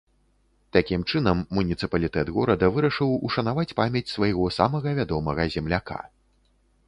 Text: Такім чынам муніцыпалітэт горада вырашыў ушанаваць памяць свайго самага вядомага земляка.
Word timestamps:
Такім 0.77 1.01
чынам 1.11 1.41
муніцыпалітэт 1.57 2.31
горада 2.37 2.69
вырашыў 2.77 3.13
ушанаваць 3.29 3.67
памяць 3.81 4.07
свайго 4.15 4.49
самага 4.61 4.89
вядомага 5.01 5.47
земляка. 5.57 6.01